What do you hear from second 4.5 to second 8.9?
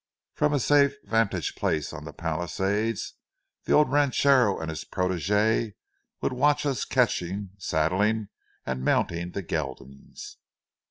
and his protégé would watch us catching, saddling, and